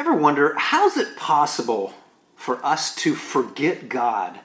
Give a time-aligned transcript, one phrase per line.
[0.00, 1.92] Ever wonder how's it possible
[2.34, 4.40] for us to forget God,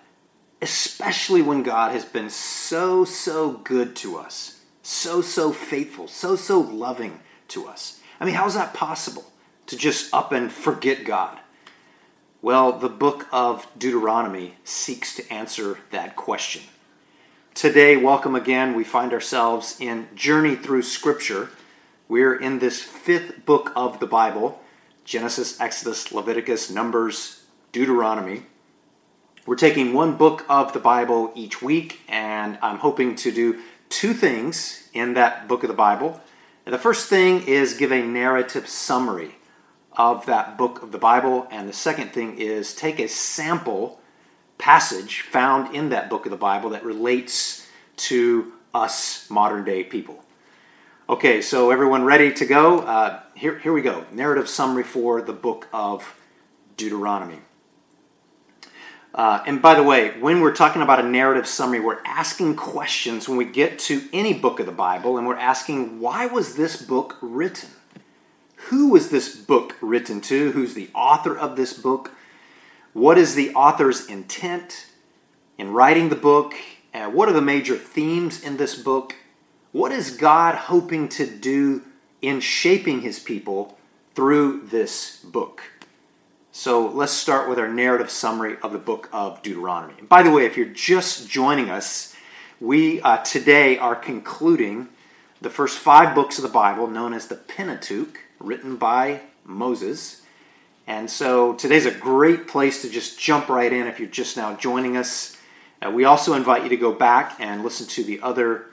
[0.62, 6.60] especially when God has been so, so good to us, so, so faithful, so, so
[6.60, 8.02] loving to us?
[8.20, 9.32] I mean, how's that possible
[9.68, 11.40] to just up and forget God?
[12.42, 16.64] Well, the book of Deuteronomy seeks to answer that question.
[17.54, 18.76] Today, welcome again.
[18.76, 21.52] We find ourselves in Journey Through Scripture.
[22.10, 24.60] We're in this fifth book of the Bible
[25.06, 28.42] Genesis, Exodus, Leviticus, Numbers, Deuteronomy.
[29.46, 34.16] We're taking one book of the Bible each week, and I'm hoping to do two
[34.16, 36.20] things in that book of the Bible.
[36.66, 39.36] And the first thing is give a narrative summary
[39.94, 44.02] of that book of the Bible, and the second thing is take a sample
[44.58, 47.68] passage found in that book of the Bible that relates
[47.98, 50.25] to us modern day people.
[51.08, 52.80] Okay, so everyone ready to go?
[52.80, 54.08] Uh, here, here we go.
[54.12, 56.20] Narrative summary for the book of
[56.78, 57.42] Deuteronomy.
[59.14, 63.30] Uh, and by the way, when we're talking about a narrative summary, we're asking questions
[63.30, 66.82] when we get to any book of the Bible, and we're asking, why was this
[66.82, 67.70] book written?
[68.70, 70.54] Who was this book written to?
[70.54, 72.14] Who's the author of this book?
[72.94, 74.88] What is the author's intent
[75.60, 76.56] in writing the book?
[76.96, 79.16] Uh, what are the major themes in this book?
[79.76, 81.82] What is God hoping to do
[82.22, 83.78] in shaping his people
[84.14, 85.64] through this book?
[86.54, 89.96] So let's start with our narrative summary of the book of Deuteronomy.
[90.00, 92.16] And by the way, if you're just joining us,
[92.62, 94.88] we uh, today are concluding
[95.42, 100.22] the first five books of the Bible, known as the Pentateuch, written by Moses.
[100.88, 104.56] And so today's a great place to just jump right in if you're just now
[104.56, 105.36] joining us.
[105.86, 108.68] Uh, we also invite you to go back and listen to the other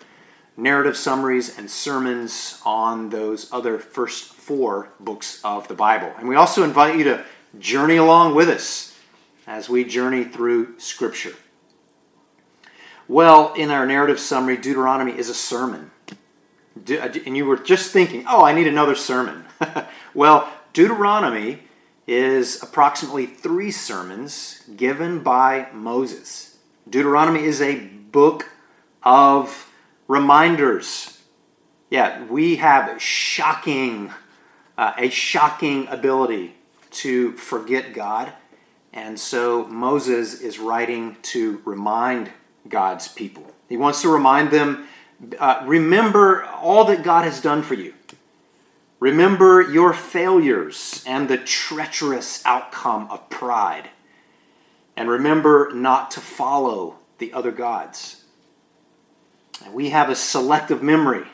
[0.57, 6.13] narrative summaries and sermons on those other first four books of the Bible.
[6.19, 7.25] And we also invite you to
[7.59, 8.97] journey along with us
[9.47, 11.35] as we journey through Scripture.
[13.09, 15.91] Well, in our narrative summary, Deuteronomy is a sermon.
[16.89, 19.45] Uh, and you were just thinking, oh, I need another sermon.
[20.15, 21.61] well, Deuteronomy
[22.07, 26.57] is approximately three sermons given by Moses.
[26.89, 28.51] Deuteronomy is a book
[29.03, 29.72] of
[30.13, 31.19] reminders.
[31.89, 34.13] Yeah, we have shocking,
[34.77, 36.55] uh, a shocking ability
[37.03, 38.31] to forget God.
[38.93, 42.31] And so Moses is writing to remind
[42.69, 43.51] God's people.
[43.71, 44.87] He wants to remind them
[45.39, 47.95] uh, remember all that God has done for you.
[49.01, 53.89] Remember your failures and the treacherous outcome of pride.
[54.95, 58.22] And remember not to follow the other gods.
[59.71, 61.27] We have a selective memory.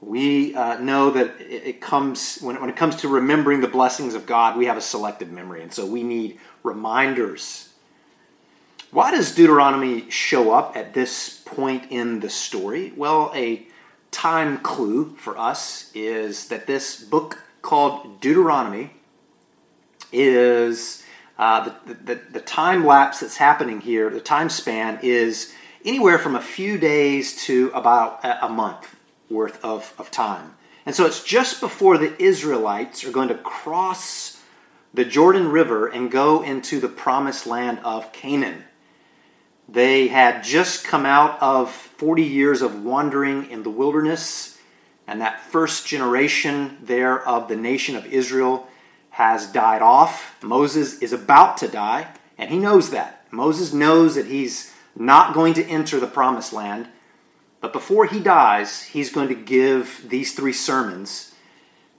[0.00, 4.26] We uh, know that it comes, when, when it comes to remembering the blessings of
[4.26, 5.62] God, we have a selective memory.
[5.62, 7.68] And so we need reminders.
[8.90, 12.92] Why does Deuteronomy show up at this point in the story?
[12.96, 13.66] Well, a
[14.10, 18.92] time clue for us is that this book called Deuteronomy
[20.12, 21.02] is
[21.38, 25.52] uh, the, the, the time lapse that's happening here, the time span is
[25.88, 28.94] anywhere from a few days to about a month
[29.30, 30.54] worth of, of time.
[30.84, 34.42] And so it's just before the Israelites are going to cross
[34.92, 38.64] the Jordan River and go into the promised land of Canaan.
[39.66, 44.58] They had just come out of 40 years of wandering in the wilderness,
[45.06, 48.66] and that first generation there of the nation of Israel
[49.10, 50.36] has died off.
[50.42, 53.24] Moses is about to die, and he knows that.
[53.30, 56.88] Moses knows that he's not going to enter the promised land.
[57.60, 61.34] But before he dies, he's going to give these three sermons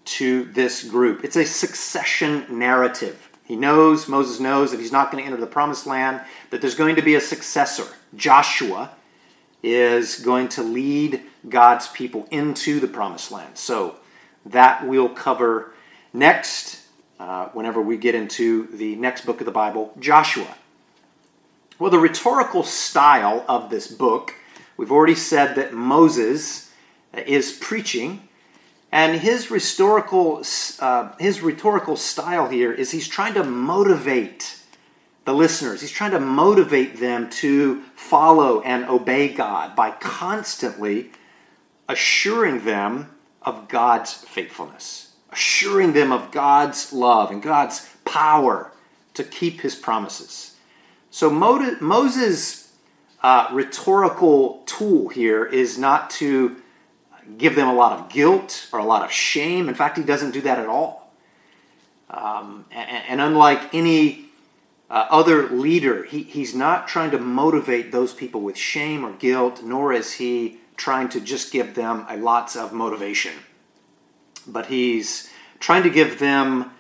[0.05, 1.23] to this group.
[1.23, 3.29] It's a succession narrative.
[3.43, 6.75] He knows, Moses knows that he's not going to enter the promised land, that there's
[6.75, 7.87] going to be a successor.
[8.15, 8.91] Joshua
[9.61, 13.57] is going to lead God's people into the promised land.
[13.57, 13.95] So
[14.45, 15.73] that we'll cover
[16.13, 16.85] next
[17.19, 20.55] uh, whenever we get into the next book of the Bible, Joshua.
[21.79, 24.35] Well, the rhetorical style of this book,
[24.75, 26.73] we've already said that Moses
[27.13, 28.27] is preaching,
[28.91, 30.43] and his rhetorical,
[30.81, 34.59] uh, his rhetorical style here is he's trying to motivate
[35.23, 35.79] the listeners.
[35.79, 41.11] He's trying to motivate them to follow and obey God by constantly
[41.87, 43.09] assuring them
[43.41, 48.73] of God's faithfulness, assuring them of God's love and God's power
[49.13, 50.48] to keep his promises.
[51.19, 52.71] So Moses'
[53.21, 56.55] uh, rhetorical tool here is not to
[57.37, 59.67] give them a lot of guilt or a lot of shame.
[59.67, 61.13] In fact, he doesn't do that at all.
[62.09, 64.27] Um, and, and, unlike any
[64.89, 69.61] uh, other leader, he, he's not trying to motivate those people with shame or guilt,
[69.61, 73.33] nor is he trying to just give them a lots of motivation.
[74.47, 75.29] But he's
[75.59, 76.71] trying to give them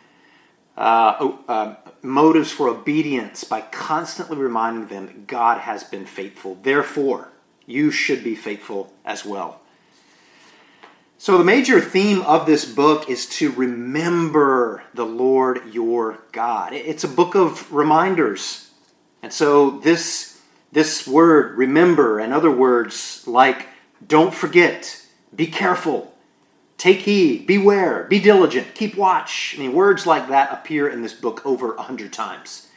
[0.79, 6.55] uh, uh, motives for obedience by constantly reminding them that God has been faithful.
[6.55, 7.27] Therefore,
[7.65, 9.59] you should be faithful as well.
[11.17, 16.71] So, the major theme of this book is to remember the Lord your God.
[16.71, 18.71] It's a book of reminders.
[19.21, 20.39] And so, this,
[20.71, 23.67] this word, remember, and other words like
[24.07, 25.05] don't forget,
[25.35, 26.15] be careful,
[26.79, 29.53] take heed, beware, be diligent, keep watch.
[29.55, 32.69] I mean, words like that appear in this book over a hundred times.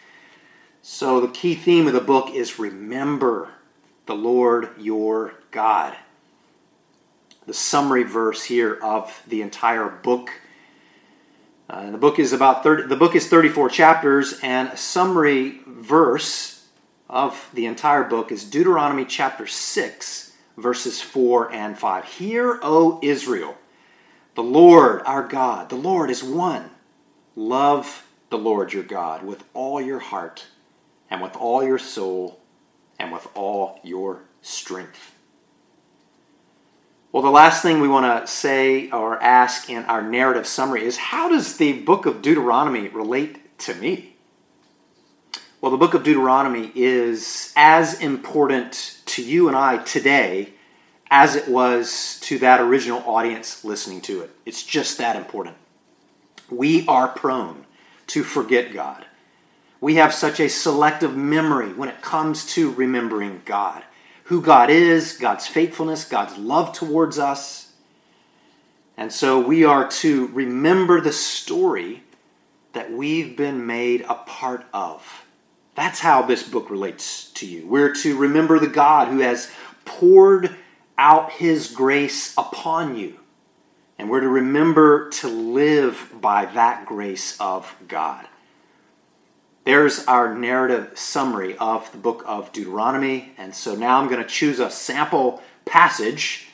[0.83, 3.51] So, the key theme of the book is remember
[4.07, 5.97] the Lord your God
[7.47, 10.31] the summary verse here of the entire book.
[11.69, 16.67] Uh, the book is about 30, the book is 34 chapters, and a summary verse
[17.09, 22.05] of the entire book is Deuteronomy chapter 6, verses 4 and 5.
[22.05, 23.57] Hear, O Israel,
[24.35, 26.71] the Lord our God, the Lord is one.
[27.37, 30.47] Love the Lord your God with all your heart,
[31.11, 32.41] and with all your soul,
[32.99, 35.15] and with all your strength.
[37.13, 40.97] Well, the last thing we want to say or ask in our narrative summary is
[40.97, 44.17] how does the book of Deuteronomy relate to me?
[45.61, 50.55] Well, the book of Deuteronomy is as important to you and I today
[51.13, 54.31] as it was to that original audience listening to it.
[54.47, 55.59] It's just that important.
[56.51, 57.67] We are prone
[58.07, 59.05] to forget God.
[59.79, 63.85] We have such a selective memory when it comes to remembering God
[64.25, 67.73] who God is, God's faithfulness, God's love towards us.
[68.97, 72.05] And so we are to remember the story
[72.73, 75.27] that we've been made a part of.
[75.75, 77.67] That's how this book relates to you.
[77.67, 79.53] We're to remember the God who has
[79.85, 80.57] poured
[80.99, 83.19] out his grace upon you.
[83.99, 88.27] And we're to remember to live by that grace of God.
[89.65, 93.33] There's our narrative summary of the book of Deuteronomy.
[93.39, 96.49] And so now I'm going to choose a sample passage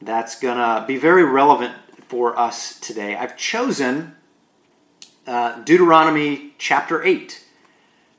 [0.00, 1.74] that's going to be very relevant
[2.06, 3.16] for us today.
[3.16, 4.14] I've chosen
[5.26, 7.44] uh, Deuteronomy chapter 8.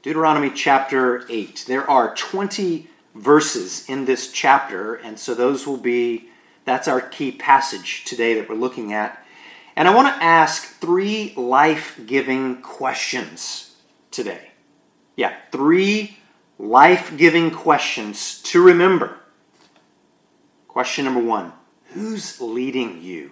[0.02, 1.66] Deuteronomy chapter 8.
[1.68, 6.30] There are 20 verses in this chapter, and so those will be,
[6.66, 9.26] that's our key passage today that we're looking at.
[9.76, 13.76] And I want to ask three life giving questions
[14.12, 14.52] today.
[15.16, 16.18] Yeah, three
[16.60, 19.18] life giving questions to remember.
[20.68, 21.54] Question number one
[21.94, 23.32] Who's leading you?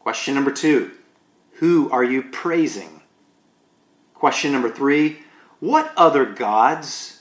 [0.00, 0.92] Question number two
[1.54, 3.02] Who are you praising?
[4.14, 5.18] Question number three
[5.60, 7.17] What other gods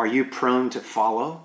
[0.00, 1.42] are you prone to follow?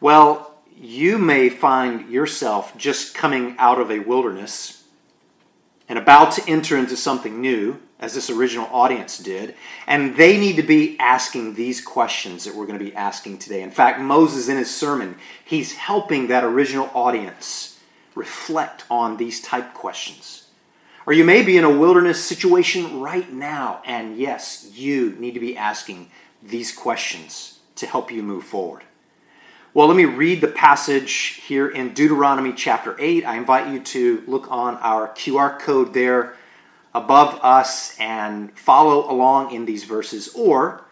[0.00, 4.82] Well, you may find yourself just coming out of a wilderness
[5.88, 9.54] and about to enter into something new as this original audience did.
[9.86, 13.62] And they need to be asking these questions that we're going to be asking today.
[13.62, 17.78] In fact, Moses, in his sermon, he's helping that original audience
[18.16, 20.48] reflect on these type questions.
[21.06, 25.40] Or you may be in a wilderness situation right now, and yes, you need to
[25.40, 26.10] be asking
[26.42, 28.84] these questions to help you move forward.
[29.74, 33.24] Well, let me read the passage here in Deuteronomy chapter 8.
[33.24, 36.34] I invite you to look on our QR code there
[36.94, 40.84] above us and follow along in these verses, or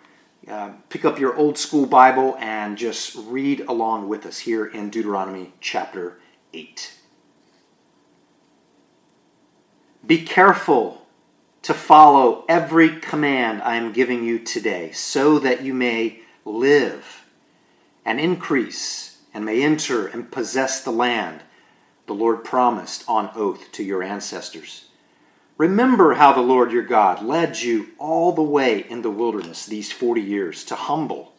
[0.49, 4.91] uh, pick up your old school Bible and just read along with us here in
[4.91, 6.21] Deuteronomy chapter
[6.53, 6.93] 8.
[10.07, 11.06] Be careful
[11.66, 17.25] to follow every command I am giving you today, so that you may live
[18.04, 21.40] and increase and may enter and possess the land
[22.06, 24.85] the Lord promised on oath to your ancestors.
[25.58, 29.90] Remember how the Lord your God led you all the way in the wilderness these
[29.90, 31.32] 40 years to humble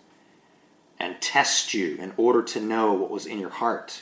[1.00, 4.02] and test you in order to know what was in your heart,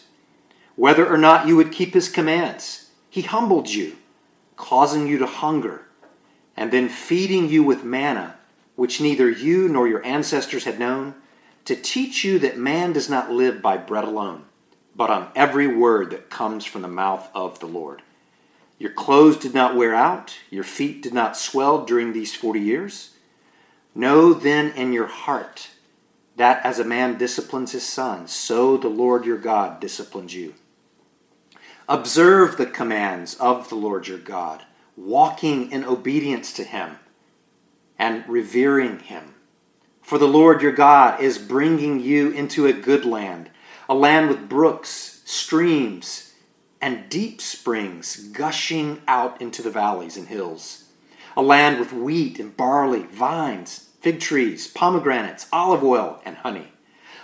[0.75, 2.89] whether or not you would keep his commands.
[3.11, 3.97] He humbled you,
[4.57, 5.84] causing you to hunger,
[6.57, 8.35] and then feeding you with manna,
[8.75, 11.15] which neither you nor your ancestors had known,
[11.65, 14.45] to teach you that man does not live by bread alone,
[14.95, 18.01] but on every word that comes from the mouth of the Lord.
[18.77, 23.11] Your clothes did not wear out, your feet did not swell during these 40 years.
[23.93, 25.69] Know then in your heart
[26.35, 30.53] that as a man disciplines his son, so the Lord your God disciplines you.
[31.87, 34.63] Observe the commands of the Lord your God,
[34.95, 36.97] walking in obedience to Him
[37.97, 39.35] and revering Him.
[40.01, 43.49] For the Lord your God is bringing you into a good land,
[43.89, 46.33] a land with brooks, streams,
[46.81, 50.85] and deep springs gushing out into the valleys and hills,
[51.35, 56.71] a land with wheat and barley, vines, fig trees, pomegranates, olive oil, and honey,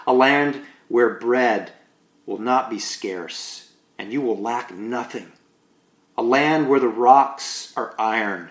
[0.08, 1.72] a land where bread
[2.25, 5.32] will not be scarce, and you will lack nothing,
[6.18, 8.50] a land where the rocks are iron,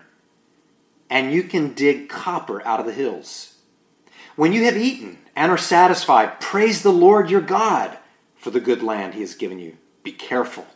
[1.08, 3.54] and you can dig copper out of the hills.
[4.36, 7.98] When you have eaten and are satisfied, praise the Lord your God
[8.36, 9.76] for the good land he has given you.
[10.02, 10.66] Be careful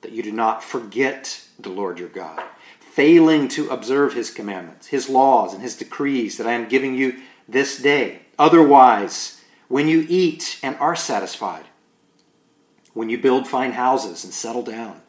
[0.00, 2.42] that you do not forget the Lord your God,
[2.80, 7.20] failing to observe his commandments, his laws, and his decrees that I am giving you
[7.48, 8.22] this day.
[8.38, 11.64] Otherwise, when you eat and are satisfied,
[12.94, 15.02] when you build fine houses and settle down,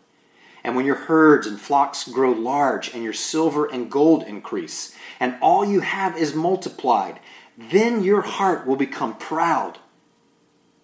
[0.63, 5.35] and when your herds and flocks grow large, and your silver and gold increase, and
[5.41, 7.19] all you have is multiplied,
[7.57, 9.79] then your heart will become proud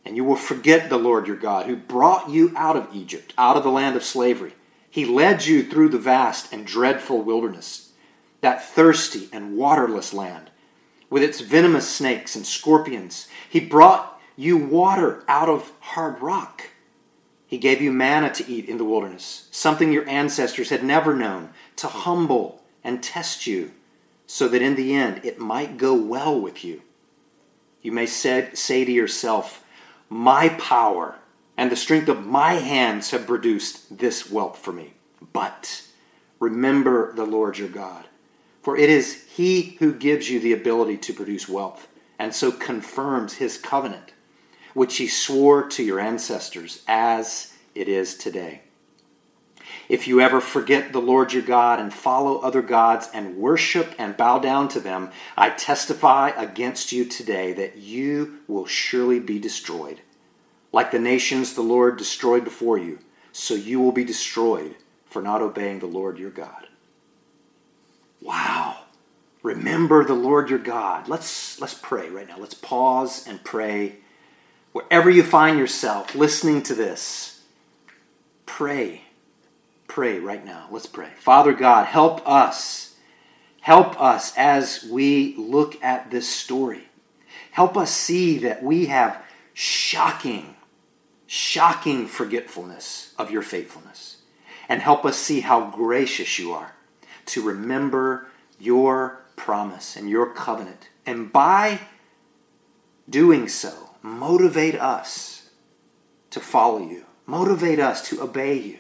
[0.06, 3.58] and you will forget the Lord your God, who brought you out of Egypt, out
[3.58, 4.54] of the land of slavery.
[4.90, 7.92] He led you through the vast and dreadful wilderness,
[8.42, 10.52] that thirsty and waterless land,
[11.10, 13.28] with its venomous snakes and scorpions.
[13.50, 16.70] He brought you water out of hard rock.
[17.56, 21.52] He gave you manna to eat in the wilderness, something your ancestors had never known,
[21.78, 23.72] to humble and test you,
[24.28, 26.82] so that in the end it might go well with you.
[27.82, 29.64] You may say, say to yourself,
[30.10, 31.16] my power
[31.56, 34.92] and the strength of my hands have produced this wealth for me.
[35.32, 35.82] But
[36.42, 38.04] remember the Lord your God,
[38.64, 41.88] for it is He who gives you the ability to produce wealth,
[42.20, 44.12] and so confirms His covenant,
[44.76, 48.62] which He swore to your ancestors as it is today.
[49.90, 54.18] If you ever forget the Lord your God and follow other gods and worship and
[54.18, 60.02] bow down to them, I testify against you today that you will surely be destroyed.
[60.72, 63.00] Like the nations the Lord destroyed before you,
[63.32, 66.68] so you will be destroyed for not obeying the Lord your God.
[68.22, 68.80] Wow.
[69.44, 71.08] Remember the Lord your God.
[71.08, 72.38] Let's let's pray right now.
[72.40, 73.98] Let's pause and pray.
[74.76, 77.42] Wherever you find yourself listening to this,
[78.46, 79.06] pray
[79.96, 80.68] pray right now.
[80.72, 81.08] Let's pray.
[81.16, 82.96] Father God, help us.
[83.62, 86.90] Help us as we look at this story.
[87.52, 90.58] Help us see that we have shocking,
[91.28, 94.18] shocking forgetfulness of your faithfulness.
[94.68, 96.74] And help us see how gracious you are
[97.28, 98.28] to remember
[98.60, 100.90] your promise and your covenant.
[101.06, 101.80] And by
[103.10, 105.50] doing so, motivate us
[106.30, 108.78] to follow you, motivate us to obey you.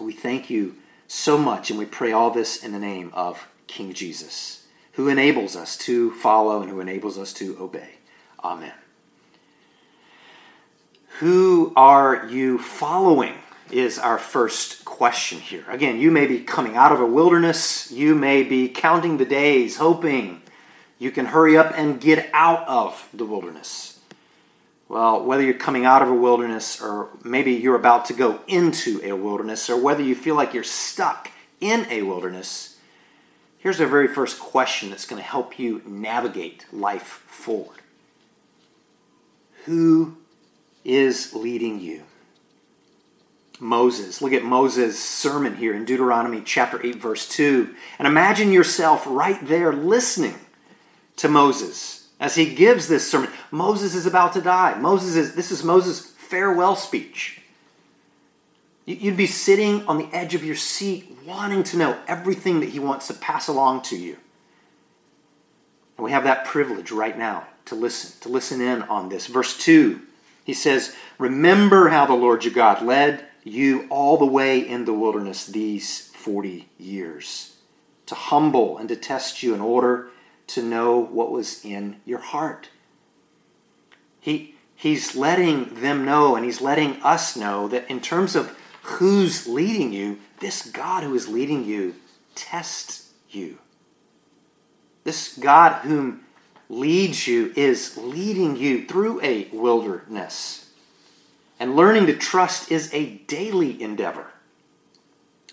[0.00, 0.74] We thank you
[1.06, 5.54] so much, and we pray all this in the name of King Jesus, who enables
[5.54, 7.90] us to follow and who enables us to obey.
[8.42, 8.72] Amen.
[11.20, 13.34] Who are you following?
[13.68, 15.64] Is our first question here.
[15.68, 17.90] Again, you may be coming out of a wilderness.
[17.90, 20.40] You may be counting the days, hoping
[20.98, 24.00] you can hurry up and get out of the wilderness.
[24.88, 29.00] Well, whether you're coming out of a wilderness or maybe you're about to go into
[29.02, 32.78] a wilderness or whether you feel like you're stuck in a wilderness,
[33.58, 37.80] here's the very first question that's going to help you navigate life forward
[39.64, 40.16] Who
[40.84, 42.04] is leading you?
[43.58, 44.20] Moses.
[44.20, 47.74] Look at Moses' sermon here in Deuteronomy chapter 8, verse 2.
[47.98, 50.38] And imagine yourself right there listening
[51.16, 53.30] to Moses as he gives this sermon.
[53.50, 54.78] Moses is about to die.
[54.78, 57.40] Moses is this is Moses' farewell speech.
[58.84, 62.78] You'd be sitting on the edge of your seat wanting to know everything that he
[62.78, 64.16] wants to pass along to you.
[65.96, 69.26] And we have that privilege right now to listen, to listen in on this.
[69.26, 70.00] Verse 2,
[70.44, 74.92] he says, Remember how the Lord your God led you all the way in the
[74.92, 77.56] wilderness these 40 years,
[78.06, 80.10] to humble and to test you in order
[80.48, 82.68] to know what was in your heart.
[84.20, 89.46] He, he's letting them know and he's letting us know that in terms of who's
[89.46, 91.94] leading you, this God who is leading you
[92.34, 93.58] tests you.
[95.04, 96.22] This God whom
[96.68, 100.70] leads you is leading you through a wilderness.
[101.58, 104.26] And learning to trust is a daily endeavor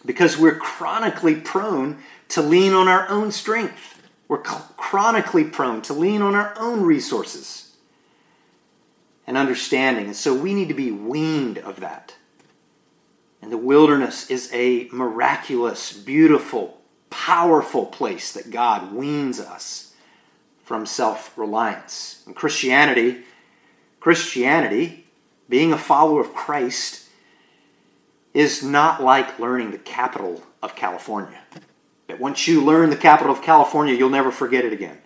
[0.06, 3.93] because we're chronically prone to lean on our own strength.
[4.34, 7.76] We're chronically prone to lean on our own resources
[9.28, 10.08] and understanding.
[10.08, 12.16] And so we need to be weaned of that.
[13.44, 19.94] And the wilderness is a miraculous, beautiful, powerful place that God weans us
[20.64, 22.24] from self reliance.
[22.26, 23.26] And Christianity,
[24.00, 25.06] Christianity,
[25.48, 27.08] being a follower of Christ,
[28.34, 31.38] is not like learning the capital of California.
[32.08, 35.00] That once you learn the capital of California, you'll never forget it again.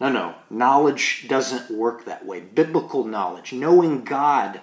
[0.00, 0.34] No, no.
[0.50, 2.40] Knowledge doesn't work that way.
[2.40, 4.60] Biblical knowledge, knowing God,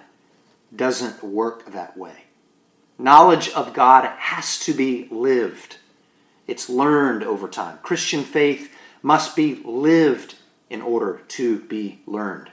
[0.74, 2.24] doesn't work that way.
[2.98, 5.78] Knowledge of God has to be lived,
[6.46, 7.78] it's learned over time.
[7.82, 10.34] Christian faith must be lived
[10.68, 12.50] in order to be learned.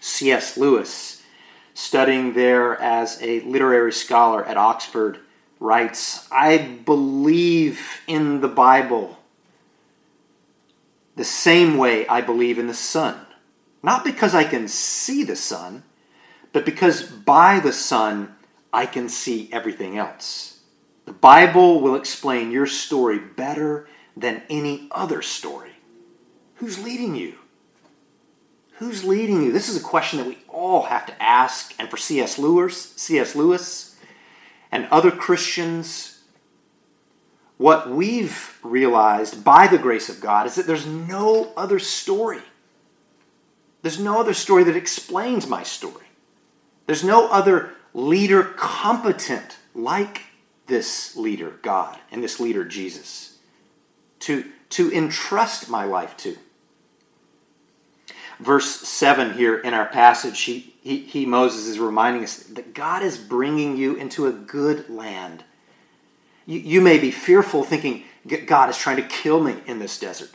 [0.00, 0.56] C.S.
[0.56, 1.22] Lewis,
[1.74, 5.20] studying there as a literary scholar at Oxford,
[5.60, 9.18] writes I believe in the Bible
[11.16, 13.26] the same way I believe in the sun.
[13.82, 15.82] Not because I can see the sun,
[16.52, 18.36] but because by the sun
[18.72, 20.60] I can see everything else.
[21.06, 25.72] The Bible will explain your story better than any other story.
[26.56, 27.34] Who's leading you?
[28.72, 29.52] Who's leading you?
[29.52, 31.74] This is a question that we all have to ask.
[31.78, 32.38] And for C.S.
[32.38, 33.34] Lewis, C.S.
[33.34, 33.87] Lewis
[34.70, 36.22] and other Christians,
[37.56, 42.42] what we've realized by the grace of God is that there's no other story.
[43.82, 46.06] There's no other story that explains my story.
[46.86, 50.22] There's no other leader competent like
[50.66, 53.38] this leader, God, and this leader, Jesus,
[54.20, 56.36] to, to entrust my life to.
[58.40, 63.02] Verse 7 here in our passage, he, he, he, Moses, is reminding us that God
[63.02, 65.44] is bringing you into a good land
[66.48, 68.04] you, you may be fearful, thinking,
[68.46, 70.30] God is trying to kill me in this desert.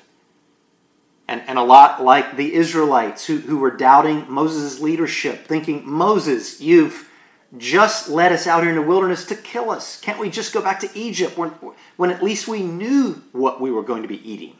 [1.28, 6.62] And, and a lot like the Israelites who, who were doubting Moses' leadership, thinking, Moses,
[6.62, 7.10] you've
[7.58, 10.00] just led us out here in the wilderness to kill us.
[10.02, 11.50] Can't we just go back to Egypt when,
[11.98, 14.56] when at least we knew what we were going to be eating?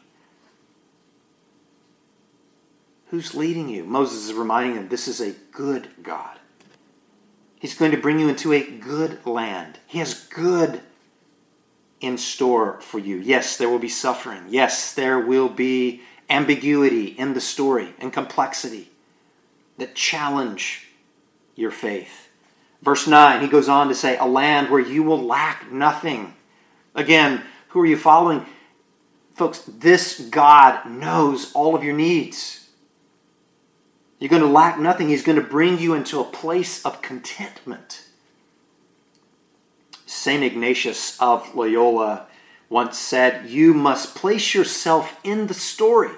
[3.14, 3.84] Who's leading you?
[3.84, 6.36] Moses is reminding them this is a good God.
[7.60, 9.78] He's going to bring you into a good land.
[9.86, 10.80] He has good
[12.00, 13.18] in store for you.
[13.18, 14.42] Yes, there will be suffering.
[14.48, 18.90] Yes, there will be ambiguity in the story and complexity
[19.78, 20.88] that challenge
[21.54, 22.30] your faith.
[22.82, 26.34] Verse 9, he goes on to say, A land where you will lack nothing.
[26.96, 28.44] Again, who are you following?
[29.36, 32.62] Folks, this God knows all of your needs.
[34.18, 35.08] You're going to lack nothing.
[35.08, 38.04] He's going to bring you into a place of contentment.
[40.06, 40.42] St.
[40.42, 42.26] Ignatius of Loyola
[42.68, 46.12] once said, You must place yourself in the story,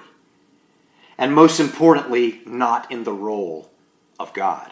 [1.17, 3.71] and most importantly, not in the role
[4.19, 4.71] of God.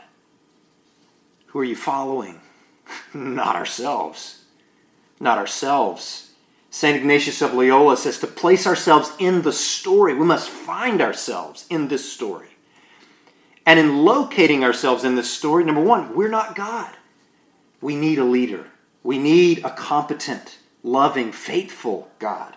[1.47, 2.41] Who are you following?
[3.13, 4.43] not ourselves.
[5.19, 6.31] Not ourselves.
[6.69, 6.97] St.
[6.97, 11.87] Ignatius of Loyola says to place ourselves in the story, we must find ourselves in
[11.87, 12.54] this story.
[13.65, 16.93] And in locating ourselves in this story, number one, we're not God.
[17.81, 18.67] We need a leader.
[19.03, 22.55] We need a competent, loving, faithful God.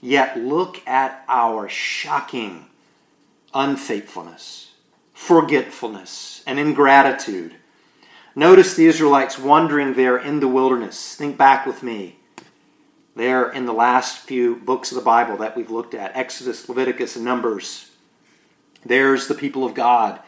[0.00, 2.66] Yet look at our shocking
[3.52, 4.72] unfaithfulness,
[5.12, 7.54] forgetfulness, and ingratitude.
[8.34, 11.14] Notice the Israelites wandering there in the wilderness.
[11.16, 12.16] Think back with me.
[13.16, 17.16] There in the last few books of the Bible that we've looked at Exodus, Leviticus,
[17.16, 17.89] and Numbers.
[18.84, 20.20] There's the people of God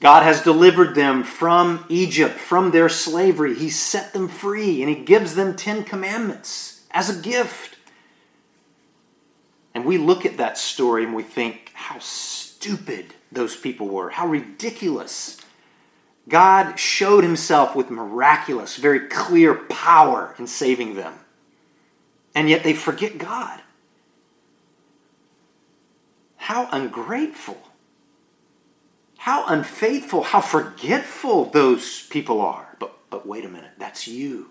[0.00, 3.54] God has delivered them from Egypt, from their slavery.
[3.54, 7.76] He set them free, and He gives them Ten Commandments as a gift.
[9.74, 14.26] And we look at that story and we think how stupid those people were, how
[14.26, 15.38] ridiculous.
[16.28, 21.12] God showed Himself with miraculous, very clear power in saving them.
[22.34, 23.60] And yet they forget God.
[26.50, 27.62] How ungrateful.
[29.18, 32.74] How unfaithful, how forgetful those people are.
[32.80, 34.50] But, but wait a minute, that's you.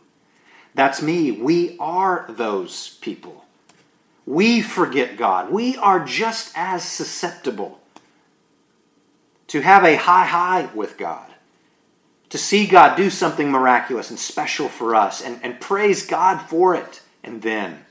[0.73, 1.31] That's me.
[1.31, 3.43] We are those people.
[4.25, 5.51] We forget God.
[5.51, 7.81] We are just as susceptible
[9.47, 11.29] to have a high high with God,
[12.29, 16.75] to see God do something miraculous and special for us, and, and praise God for
[16.75, 17.83] it, and then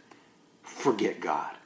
[0.62, 1.57] forget God.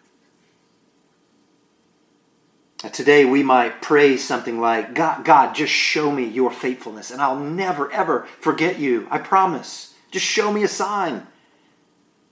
[2.90, 7.38] Today we might pray something like, God, God, just show me your faithfulness and I'll
[7.38, 9.06] never, ever forget you.
[9.10, 9.94] I promise.
[10.10, 11.26] Just show me a sign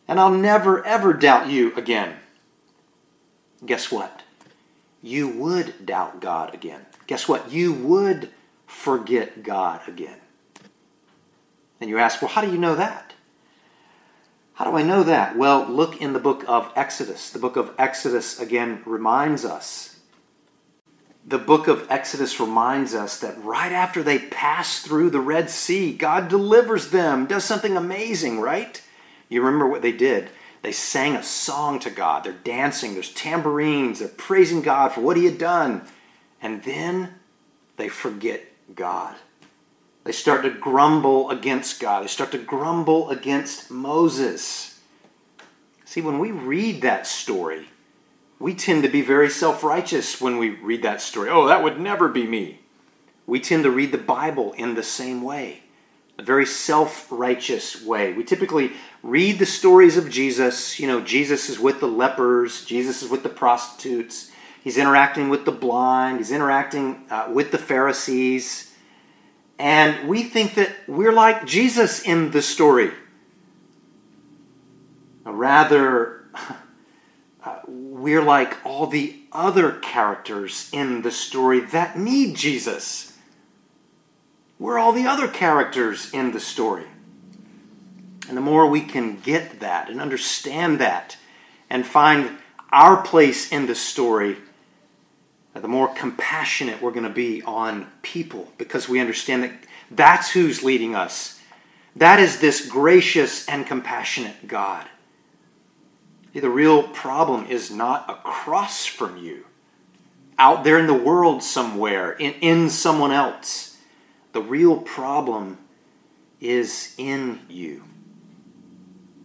[0.08, 2.16] and I'll never, ever doubt you again.
[3.64, 4.22] Guess what?
[5.02, 6.84] You would doubt God again.
[7.06, 7.52] Guess what?
[7.52, 8.30] You would
[8.66, 10.18] forget God again.
[11.80, 13.14] And you ask, well, how do you know that?
[14.54, 15.36] How do I know that?
[15.36, 17.30] Well, look in the book of Exodus.
[17.30, 19.89] The book of Exodus, again, reminds us.
[21.24, 25.92] The book of Exodus reminds us that right after they pass through the Red Sea,
[25.92, 28.82] God delivers them, does something amazing, right?
[29.28, 30.30] You remember what they did?
[30.62, 32.24] They sang a song to God.
[32.24, 35.82] They're dancing, there's tambourines, they're praising God for what He had done.
[36.42, 37.14] And then
[37.76, 39.16] they forget God.
[40.04, 42.02] They start to grumble against God.
[42.02, 44.80] They start to grumble against Moses.
[45.84, 47.69] See, when we read that story,
[48.40, 51.28] we tend to be very self righteous when we read that story.
[51.28, 52.60] Oh, that would never be me.
[53.26, 55.60] We tend to read the Bible in the same way,
[56.18, 58.14] a very self righteous way.
[58.14, 58.72] We typically
[59.02, 60.80] read the stories of Jesus.
[60.80, 64.32] You know, Jesus is with the lepers, Jesus is with the prostitutes,
[64.64, 68.74] he's interacting with the blind, he's interacting uh, with the Pharisees.
[69.58, 72.92] And we think that we're like Jesus in the story.
[75.26, 76.19] Rather,
[78.00, 83.16] we're like all the other characters in the story that need Jesus.
[84.58, 86.86] We're all the other characters in the story.
[88.26, 91.18] And the more we can get that and understand that
[91.68, 92.38] and find
[92.72, 94.38] our place in the story,
[95.54, 99.52] the more compassionate we're going to be on people because we understand that
[99.90, 101.38] that's who's leading us.
[101.96, 104.86] That is this gracious and compassionate God.
[106.32, 109.46] The real problem is not across from you,
[110.38, 113.76] out there in the world somewhere, in, in someone else.
[114.32, 115.58] The real problem
[116.40, 117.84] is in you.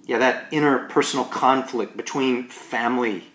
[0.05, 3.25] Yeah, that interpersonal conflict between family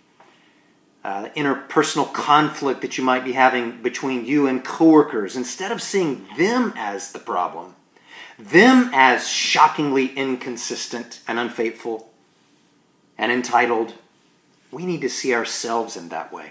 [1.03, 6.27] uh, interpersonal conflict that you might be having between you and coworkers, instead of seeing
[6.37, 7.75] them as the problem,
[8.39, 12.10] them as shockingly inconsistent and unfaithful
[13.21, 13.95] and entitled,
[14.73, 16.51] we need to see ourselves in that way.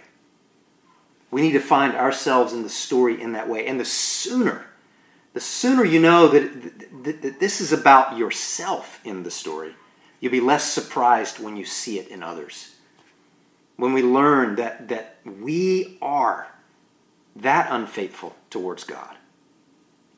[1.31, 3.65] We need to find ourselves in the story in that way.
[3.65, 4.67] And the sooner,
[5.33, 9.75] the sooner you know that, that, that this is about yourself in the story,
[10.21, 12.75] you'll be less surprised when you see it in others
[13.79, 16.49] when we learn that, that we are
[17.33, 19.15] that unfaithful towards God.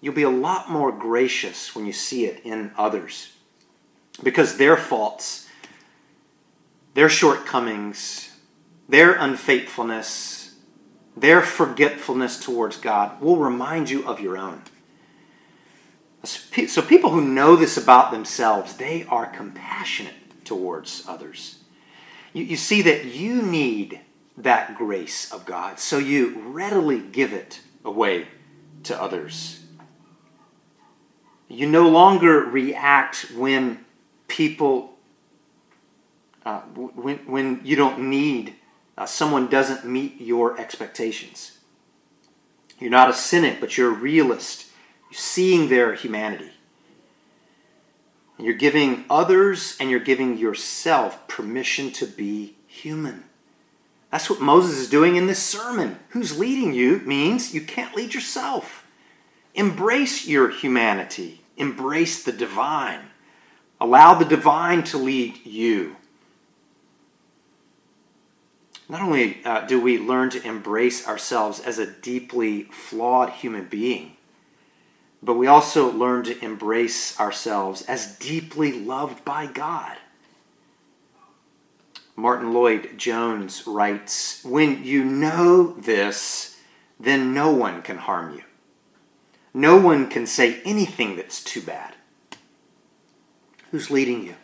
[0.01, 3.33] You'll be a lot more gracious when you see it in others
[4.23, 5.47] because their faults,
[6.93, 8.35] their shortcomings,
[8.87, 10.55] their unfaithfulness,
[11.15, 14.61] their forgetfulness towards God will remind you of your own.
[16.23, 21.61] So, people who know this about themselves, they are compassionate towards others
[22.33, 23.99] you, you see that you need
[24.37, 28.27] that grace of God, so you readily give it away
[28.83, 29.63] to others.
[31.47, 33.83] You no longer react when
[34.27, 34.90] people,
[36.45, 38.55] uh, when, when you don't need,
[38.97, 41.57] uh, someone doesn't meet your expectations.
[42.79, 44.67] You're not a cynic, but you're a realist.
[45.11, 46.51] You're seeing their humanity.
[48.37, 53.25] And you're giving others and you're giving yourself permission to be human.
[54.11, 55.99] That's what Moses is doing in this sermon.
[56.09, 58.85] Who's leading you means you can't lead yourself.
[59.53, 63.01] Embrace your humanity, embrace the divine.
[63.79, 65.97] Allow the divine to lead you.
[68.91, 74.17] Not only uh, do we learn to embrace ourselves as a deeply flawed human being,
[75.23, 79.95] but we also learn to embrace ourselves as deeply loved by God.
[82.17, 86.57] Martyn Lloyd-Jones writes When you know this,
[86.99, 88.43] then no one can harm you.
[89.53, 91.95] No one can say anything that's too bad.
[93.71, 94.35] Who's leading you?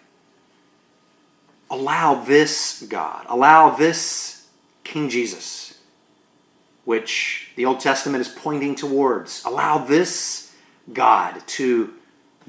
[1.70, 4.37] Allow this God, allow this
[4.88, 5.78] King Jesus,
[6.86, 10.56] which the Old Testament is pointing towards, allow this
[10.94, 11.94] God to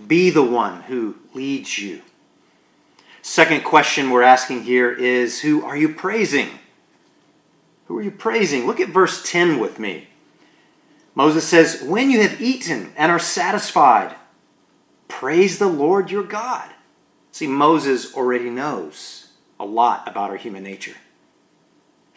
[0.07, 2.01] be the one who leads you.
[3.22, 6.48] Second question we're asking here is Who are you praising?
[7.87, 8.68] Who are you praising?
[8.68, 10.07] Look at verse 10 with me.
[11.16, 14.14] Moses says, When you have eaten and are satisfied,
[15.09, 16.70] praise the Lord your God.
[17.33, 20.94] See, Moses already knows a lot about our human nature.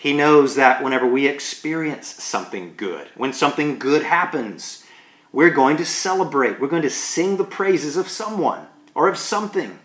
[0.02, 4.84] He knows that whenever we experience something good, when something good happens,
[5.32, 6.60] we're going to celebrate.
[6.60, 9.78] We're going to sing the praises of someone or of something.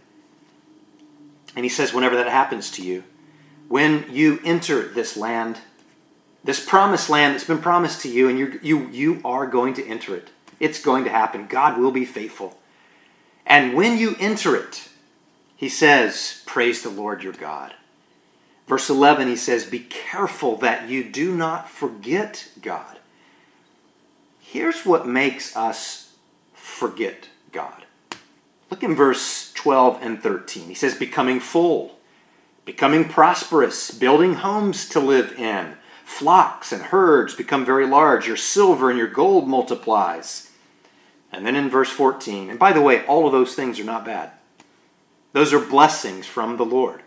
[1.55, 3.05] And he says, whenever that happens to you,
[3.69, 5.59] when you enter this land,
[6.43, 9.87] this promised land that's been promised to you, and you you, you are going to
[9.87, 11.47] enter it, it's going to happen.
[11.47, 12.59] God will be faithful.
[13.45, 14.89] And when you enter it,
[15.57, 17.75] he says, Praise the Lord your God.
[18.67, 22.99] Verse 11, he says, Be careful that you do not forget God.
[24.41, 26.15] Here's what makes us
[26.55, 27.85] forget God.
[28.71, 30.69] Look in verse 12 and 13.
[30.69, 31.97] He says, Becoming full,
[32.65, 35.75] becoming prosperous, building homes to live in,
[36.05, 40.51] flocks and herds become very large, your silver and your gold multiplies.
[41.33, 44.05] And then in verse 14, and by the way, all of those things are not
[44.05, 44.31] bad.
[45.33, 47.03] Those are blessings from the Lord.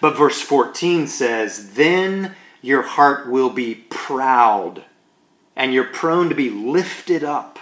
[0.00, 4.84] But verse 14 says, Then your heart will be proud,
[5.56, 7.58] and you're prone to be lifted up.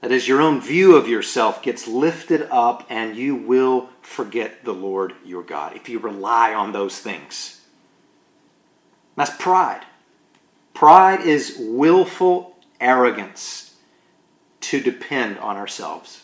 [0.00, 4.74] That is, your own view of yourself gets lifted up, and you will forget the
[4.74, 7.60] Lord your God if you rely on those things.
[9.16, 9.82] That's pride.
[10.74, 13.74] Pride is willful arrogance
[14.60, 16.22] to depend on ourselves.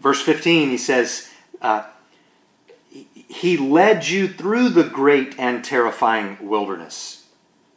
[0.00, 1.84] Verse 15, he says, uh,
[3.34, 7.26] He led you through the great and terrifying wilderness.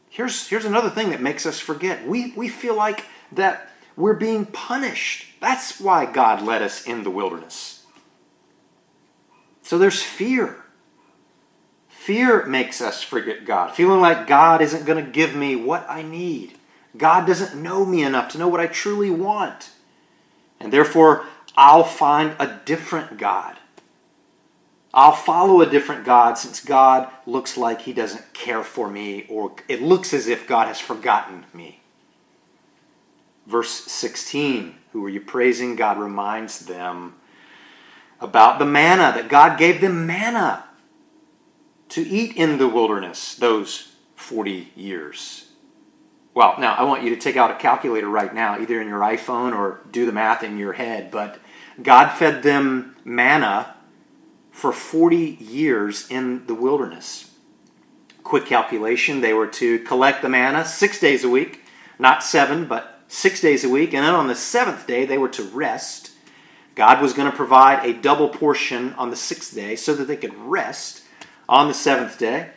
[0.07, 2.07] Here's, here's another thing that makes us forget.
[2.07, 5.25] We, we feel like that we're being punished.
[5.41, 7.83] That's why God led us in the wilderness.
[9.63, 10.63] So there's fear.
[11.87, 16.03] Fear makes us forget God, feeling like God isn't going to give me what I
[16.03, 16.53] need.
[16.95, 19.71] God doesn't know me enough to know what I truly want.
[20.59, 23.56] And therefore, I'll find a different God.
[24.97, 29.53] I'll follow a different God since God looks like he doesn't care for me, or
[29.67, 31.81] it looks as if God has forgotten me.
[33.45, 35.75] Verse 16 Who are you praising?
[35.75, 37.13] God reminds them
[38.19, 40.63] about the manna, that God gave them manna
[41.89, 45.51] to eat in the wilderness those 40 years.
[46.33, 49.01] Well, now I want you to take out a calculator right now, either in your
[49.01, 51.39] iPhone or do the math in your head, but
[51.83, 53.75] God fed them manna
[54.57, 57.29] for 40 years in the wilderness.
[58.23, 61.63] Quick calculation they were to collect the manna six days a week,
[61.99, 63.93] not seven, but six days a week.
[63.93, 66.09] And then on the seventh day, they were to rest.
[66.73, 70.17] God was going to provide a double portion on the sixth day so that they
[70.17, 71.03] could rest
[71.47, 72.49] on the seventh day.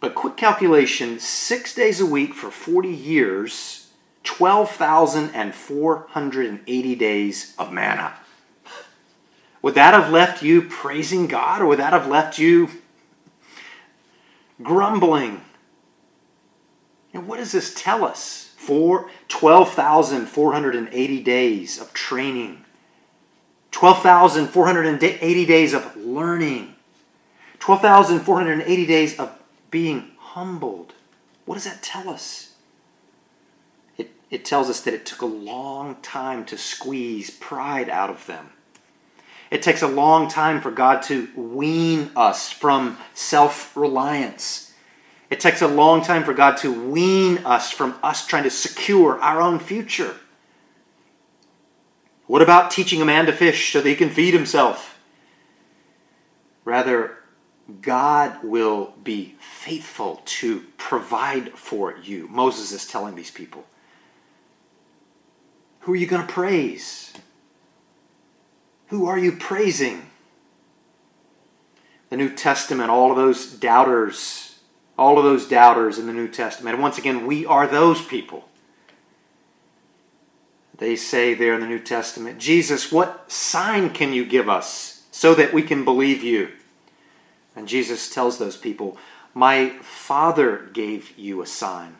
[0.00, 3.86] But quick calculation six days a week for 40 years
[4.24, 8.14] 12,480 days of manna.
[9.62, 12.68] Would that have left you praising God or would that have left you
[14.62, 15.40] grumbling?
[17.14, 18.48] And what does this tell us?
[18.56, 22.64] For 12,480 days of training,
[23.72, 26.76] 12,480 days of learning,
[27.58, 29.36] 12,480 days of
[29.70, 30.92] being humbled.
[31.44, 32.52] What does that tell us?
[34.32, 38.48] it tells us that it took a long time to squeeze pride out of them.
[39.52, 44.72] It takes a long time for God to wean us from self reliance.
[45.28, 49.20] It takes a long time for God to wean us from us trying to secure
[49.20, 50.16] our own future.
[52.26, 54.98] What about teaching a man to fish so that he can feed himself?
[56.64, 57.18] Rather,
[57.82, 62.26] God will be faithful to provide for you.
[62.28, 63.66] Moses is telling these people.
[65.80, 67.12] Who are you going to praise?
[68.92, 70.10] Who are you praising?
[72.10, 74.58] The New Testament, all of those doubters,
[74.98, 76.78] all of those doubters in the New Testament.
[76.78, 78.50] Once again, we are those people.
[80.76, 85.34] They say there in the New Testament, Jesus, what sign can you give us so
[85.36, 86.50] that we can believe you?
[87.56, 88.98] And Jesus tells those people,
[89.32, 91.96] My Father gave you a sign.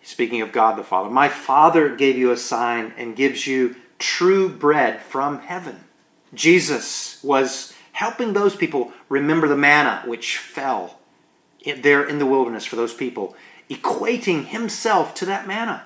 [0.00, 4.48] Speaking of God the Father, my Father gave you a sign and gives you true
[4.48, 5.84] bread from heaven.
[6.34, 10.98] Jesus was helping those people remember the manna which fell
[11.64, 13.36] there in the wilderness for those people,
[13.68, 15.84] equating himself to that manna.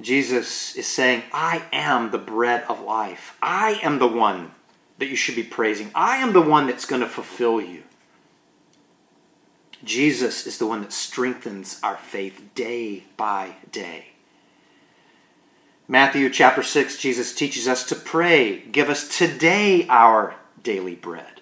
[0.00, 3.36] Jesus is saying, I am the bread of life.
[3.42, 4.52] I am the one
[4.98, 5.90] that you should be praising.
[5.94, 7.82] I am the one that's going to fulfill you.
[9.84, 14.06] Jesus is the one that strengthens our faith day by day.
[15.90, 21.40] Matthew chapter 6, Jesus teaches us to pray, Give us today our daily bread.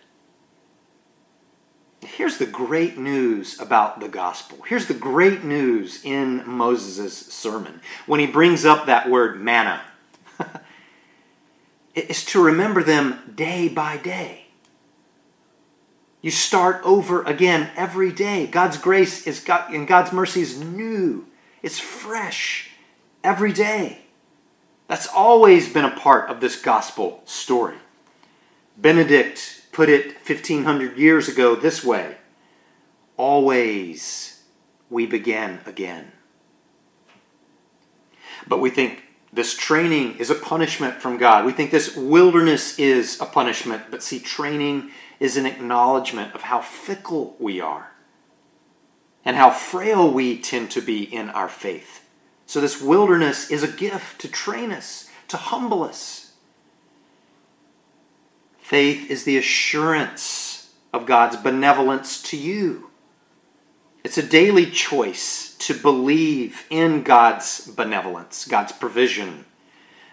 [2.01, 4.59] Here's the great news about the gospel.
[4.69, 9.83] Here's the great news in Moses' sermon when he brings up that word manna.
[11.97, 14.47] it's to remember them day by day.
[16.23, 18.47] You start over again every day.
[18.47, 21.27] God's grace is God, and God's mercy is new
[21.63, 22.71] It's fresh
[23.25, 24.06] every day.
[24.89, 27.77] That's always been a part of this gospel story.
[28.77, 32.17] Benedict put it 1500 years ago this way
[33.17, 34.43] Always
[34.91, 36.13] we begin again.
[38.47, 41.45] But we think this training is a punishment from God.
[41.45, 46.61] We think this wilderness is a punishment, but see, training is an acknowledgement of how
[46.61, 47.93] fickle we are
[49.25, 52.06] and how frail we tend to be in our faith.
[52.47, 56.33] So, this wilderness is a gift to train us, to humble us.
[58.59, 62.91] Faith is the assurance of God's benevolence to you.
[64.05, 69.45] It's a daily choice to believe in God's benevolence, God's provision,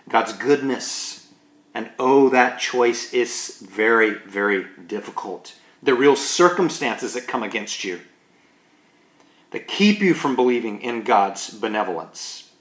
[0.10, 1.28] God's goodness.
[1.76, 5.56] And oh, that choice is very, very difficult.
[5.84, 8.02] The real circumstances that come against you
[9.54, 12.52] that keep you from believing in God's benevolence.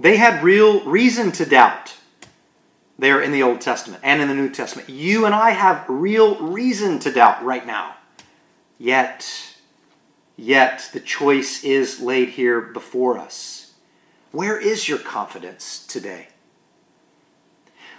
[0.00, 1.94] They had real reason to doubt
[2.98, 4.88] there in the Old Testament and in the New Testament.
[4.88, 7.94] You and I have real reason to doubt right now.
[8.76, 9.54] Yet,
[10.36, 13.74] Yet the choice is laid here before us.
[14.32, 16.28] Where is your confidence today?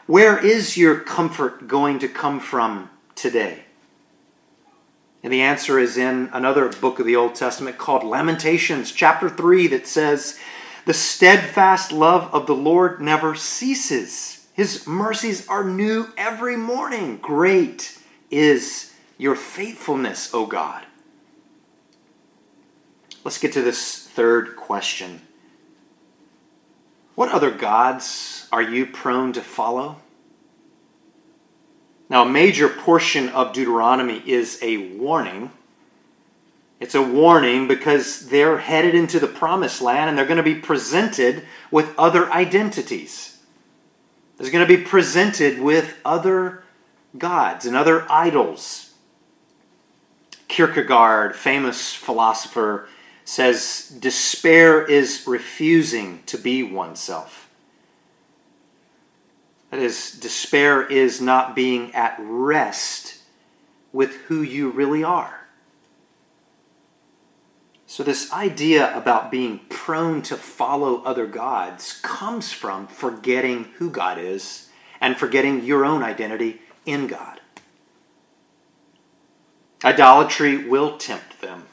[0.05, 3.64] Where is your comfort going to come from today?
[5.25, 9.65] And the answer is in another book of the Old Testament called Lamentations, chapter 3,
[9.69, 10.37] that says,
[10.85, 14.45] The steadfast love of the Lord never ceases.
[14.53, 17.17] His mercies are new every morning.
[17.17, 17.97] Great
[18.29, 20.85] is your faithfulness, O God.
[23.23, 25.23] Let's get to this third question.
[27.15, 30.03] What other gods are you prone to follow?
[32.09, 35.51] Now, a major portion of Deuteronomy is a warning.
[36.79, 40.55] It's a warning because they're headed into the promised land and they're going to be
[40.55, 43.41] presented with other identities.
[44.37, 46.63] They're going to be presented with other
[47.17, 48.93] gods and other idols.
[50.47, 52.87] Kierkegaard, famous philosopher,
[53.23, 57.44] says despair is refusing to be oneself.
[59.75, 63.17] That is, despair is not being at rest
[63.91, 65.47] with who you really are.
[67.85, 74.17] So, this idea about being prone to follow other gods comes from forgetting who God
[74.17, 74.69] is
[75.01, 77.41] and forgetting your own identity in God.
[79.83, 81.65] Idolatry will tempt them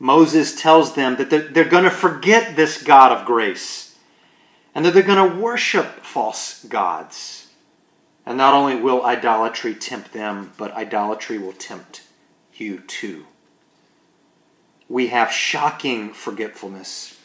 [0.00, 3.89] Moses tells them that they're, going to forget this God of grace
[4.74, 7.48] and that they're going to worship false gods.
[8.26, 12.02] And not only will idolatry tempt them, but idolatry will tempt
[12.54, 13.26] you too.
[14.88, 17.16] We have shocking forgetfulness.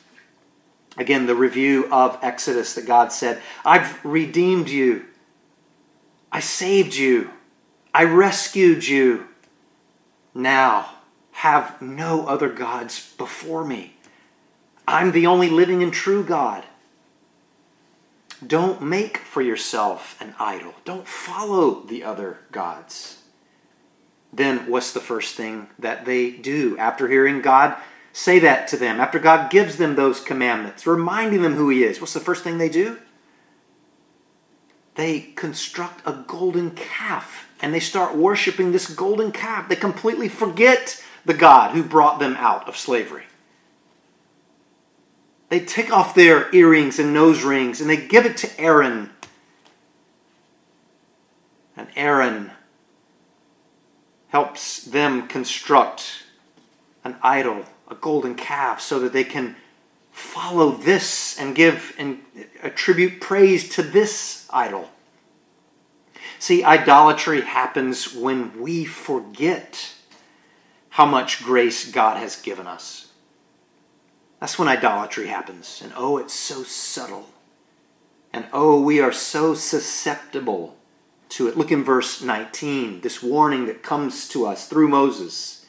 [0.97, 5.05] Again, the review of Exodus that God said, I've redeemed you,
[6.31, 7.31] I saved you,
[7.93, 9.27] I rescued you.
[10.34, 10.89] Now,
[11.31, 13.95] have no other gods before me.
[14.88, 16.63] I'm the only living and true God.
[18.45, 20.73] Don't make for yourself an idol.
[20.84, 23.23] Don't follow the other gods.
[24.31, 27.77] Then, what's the first thing that they do after hearing God
[28.12, 28.99] say that to them?
[28.99, 32.58] After God gives them those commandments, reminding them who He is, what's the first thing
[32.58, 32.97] they do?
[34.95, 39.69] They construct a golden calf and they start worshiping this golden calf.
[39.69, 43.23] They completely forget the God who brought them out of slavery.
[45.55, 49.09] They take off their earrings and nose rings and they give it to Aaron.
[51.77, 52.51] And Aaron
[54.27, 56.25] helps them construct
[57.05, 59.55] an idol, a golden calf, so that they can
[60.11, 62.19] follow this and give and
[62.61, 64.89] attribute praise to this idol.
[66.37, 69.93] See, idolatry happens when we forget
[70.89, 73.05] how much grace God has given us.
[74.45, 75.81] That's when idolatry happens.
[75.83, 77.29] And oh, it's so subtle.
[78.31, 80.77] And oh, we are so susceptible
[81.29, 81.57] to it.
[81.57, 85.65] Look in verse 19, this warning that comes to us through Moses.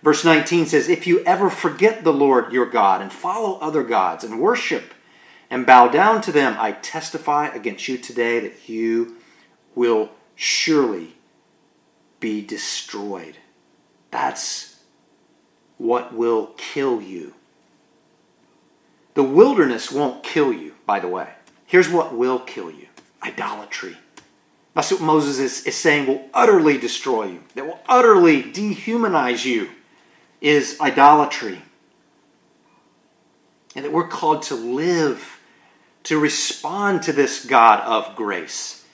[0.00, 4.22] Verse 19 says, If you ever forget the Lord your God and follow other gods
[4.22, 4.94] and worship
[5.50, 9.16] and bow down to them, I testify against you today that you
[9.74, 11.16] will surely
[12.20, 13.38] be destroyed.
[14.12, 14.78] That's
[15.78, 17.34] what will kill you.
[19.14, 21.28] The wilderness won't kill you, by the way.
[21.66, 22.86] Here's what will kill you
[23.22, 23.96] idolatry.
[24.74, 29.70] That's what Moses is, is saying will utterly destroy you, that will utterly dehumanize you,
[30.40, 31.60] is idolatry.
[33.74, 35.40] And that we're called to live,
[36.04, 38.84] to respond to this God of grace.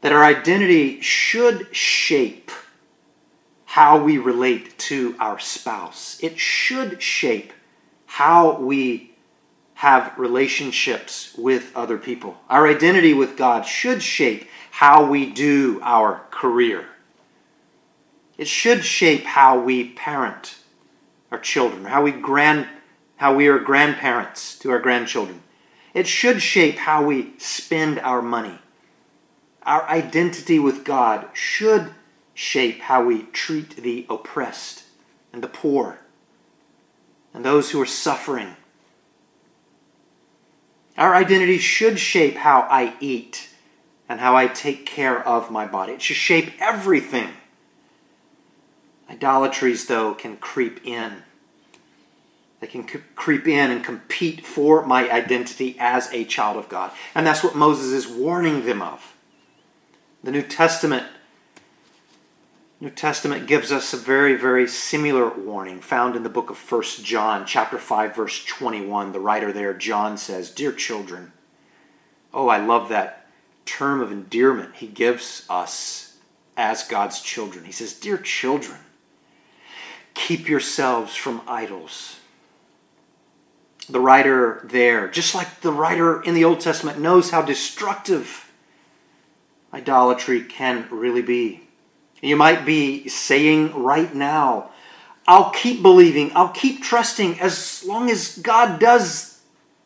[0.00, 2.50] That our identity should shape
[3.64, 6.18] how we relate to our spouse.
[6.22, 7.52] It should shape
[8.08, 9.12] how we
[9.74, 12.36] have relationships with other people.
[12.48, 16.86] Our identity with God should shape how we do our career.
[18.36, 20.56] It should shape how we parent
[21.30, 22.66] our children, how we grand
[23.16, 25.42] how we are grandparents to our grandchildren.
[25.92, 28.60] It should shape how we spend our money.
[29.64, 31.92] Our identity with God should
[32.32, 34.84] shape how we treat the oppressed
[35.32, 35.98] and the poor
[37.34, 38.56] and those who are suffering.
[40.96, 43.50] Our identity should shape how I eat
[44.08, 45.92] and how I take care of my body.
[45.92, 47.30] It should shape everything.
[49.08, 51.22] Idolatries, though, can creep in.
[52.60, 56.90] They can creep in and compete for my identity as a child of God.
[57.14, 59.14] And that's what Moses is warning them of.
[60.24, 61.06] The New Testament
[62.80, 66.82] New Testament gives us a very, very similar warning found in the book of 1
[67.02, 69.10] John, chapter 5, verse 21.
[69.10, 71.32] The writer there, John, says, Dear children,
[72.32, 73.26] oh, I love that
[73.66, 76.18] term of endearment he gives us
[76.56, 77.64] as God's children.
[77.64, 78.78] He says, Dear children,
[80.14, 82.20] keep yourselves from idols.
[83.90, 88.52] The writer there, just like the writer in the Old Testament, knows how destructive
[89.72, 91.67] idolatry can really be.
[92.20, 94.70] You might be saying right now,
[95.26, 99.42] I'll keep believing, I'll keep trusting as long as God does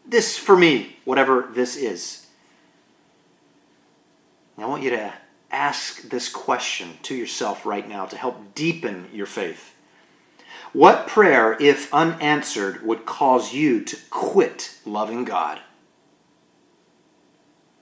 [0.06, 2.26] this for me, whatever this is.
[4.56, 5.12] I want you to
[5.50, 9.74] ask this question to yourself right now to help deepen your faith.
[10.72, 15.60] What prayer, if unanswered, would cause you to quit loving God?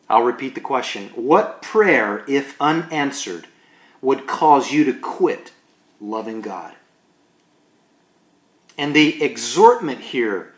[0.08, 1.10] I'll repeat the question.
[1.14, 3.46] What prayer, if unanswered,
[4.02, 5.52] would cause you to quit
[6.00, 6.74] loving God.
[8.78, 10.54] And the exhortment here,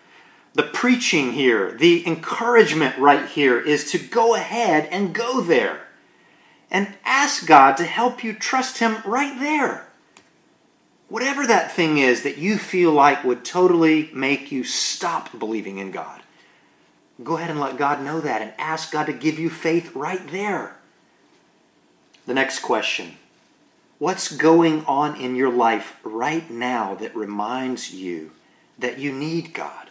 [0.55, 5.89] the preaching here, the encouragement right here is to go ahead and go there
[6.71, 9.89] and ask God to help you trust Him right there.
[11.09, 15.91] Whatever that thing is that you feel like would totally make you stop believing in
[15.91, 16.23] God,
[17.23, 20.27] go ahead and let God know that and ask God to give you faith right
[20.29, 20.77] there.
[22.25, 23.17] The next question
[24.03, 28.33] What's going on in your life right now that reminds you
[28.77, 29.91] that you need God?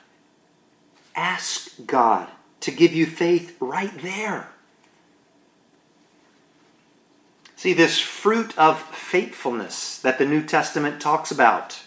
[1.16, 2.28] Ask God
[2.59, 4.49] to give you faith right there.
[7.55, 11.82] See, this fruit of faithfulness that the New Testament talks about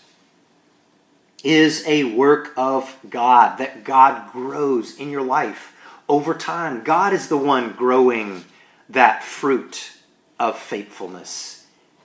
[1.42, 5.76] is a work of God, that God grows in your life
[6.08, 6.84] over time.
[6.84, 8.46] God is the one growing
[8.88, 9.92] that fruit
[10.40, 11.63] of faithfulness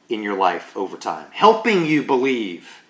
[0.09, 2.83] in your life over time, helping you believe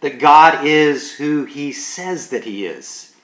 [0.00, 3.14] that God is who He says that He is,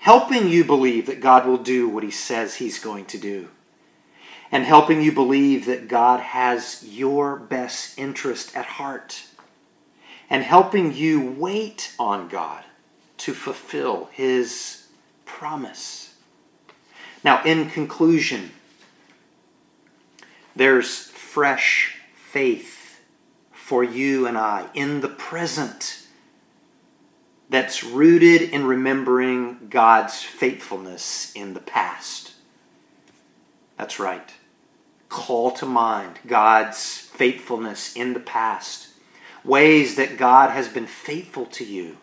[0.00, 3.48] helping you believe that God will do what He says He's going to do,
[4.50, 9.24] and helping you believe that God has your best interest at heart,
[10.28, 12.64] and helping you wait on God
[13.18, 14.88] to fulfill His
[15.24, 16.14] promise.
[17.22, 18.50] Now, in conclusion,
[20.56, 21.91] there's fresh
[22.32, 22.98] faith
[23.52, 26.06] for you and I in the present
[27.50, 32.32] that's rooted in remembering God's faithfulness in the past.
[33.76, 34.32] That's right.
[35.10, 38.88] Call to mind God's faithfulness in the past,
[39.44, 41.98] ways that God has been faithful to you,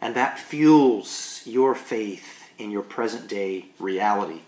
[0.00, 4.42] and that fuels your faith in your present day reality.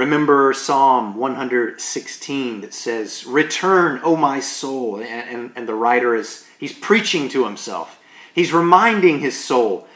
[0.00, 4.96] Remember Psalm 116 that says, Return, O my soul.
[4.96, 8.00] And, and, and, the writer is, he's preaching to himself.
[8.34, 9.86] He's reminding his soul,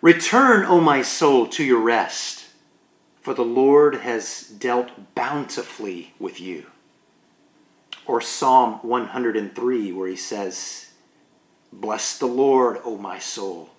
[0.00, 2.46] Return, O my soul, to your rest,
[3.20, 6.66] for the Lord has dealt bountifully with you.
[8.06, 10.90] Or Psalm 103, where he says,
[11.72, 13.70] Bless the Lord, O my soul,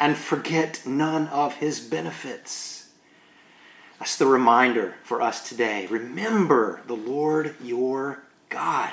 [0.00, 2.77] and forget none of his benefits
[3.98, 5.86] that's the reminder for us today.
[5.88, 8.90] Remember the Lord your God.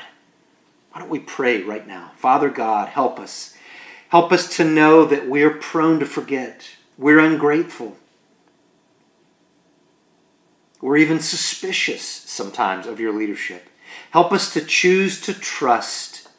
[0.91, 2.11] Why don't we pray right now?
[2.15, 3.55] Father God, help us.
[4.09, 6.69] Help us to know that we're prone to forget.
[6.97, 7.97] We're ungrateful.
[10.81, 13.69] We're even suspicious sometimes of your leadership.
[14.11, 16.29] Help us to choose to trust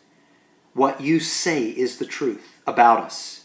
[0.72, 3.35] what you say is the truth about us.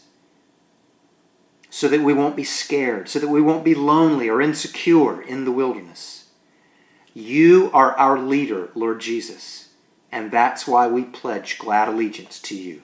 [1.74, 5.46] So that we won't be scared, so that we won't be lonely or insecure in
[5.46, 6.26] the wilderness.
[7.14, 9.70] You are our leader, Lord Jesus,
[10.12, 12.82] and that's why we pledge glad allegiance to you.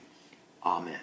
[0.65, 1.01] Amen.